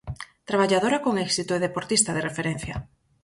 [0.49, 2.75] Traballadora con éxito e deportista de referencia.